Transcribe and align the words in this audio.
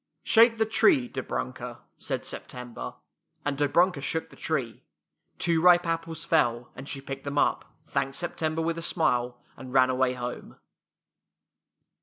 "Shake 0.23 0.57
the 0.57 0.65
tree, 0.65 1.07
Dobrunka," 1.07 1.81
said 1.95 2.25
Sep 2.25 2.47
tember, 2.47 2.95
and 3.45 3.55
Dobrunka 3.55 4.01
shook 4.01 4.31
the 4.31 4.35
tree. 4.35 4.81
Two 5.37 5.61
ripe 5.61 5.85
apples 5.85 6.25
fell, 6.25 6.71
and 6.75 6.89
she 6.89 6.99
picked 7.01 7.23
them 7.23 7.37
up, 7.37 7.65
thanked 7.85 8.15
September 8.15 8.63
with 8.63 8.79
a 8.79 8.81
smile, 8.81 9.37
and 9.55 9.73
ran 9.75 9.91
away 9.91 10.13
home. 10.13 10.55